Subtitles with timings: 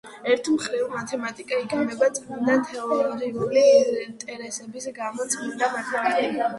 [0.35, 3.65] ერთი მხრივ მათემატიკა იქმნება წმინდა თეორიული
[4.09, 6.47] ინტერესების გამო– წმინდა მათემატიკა.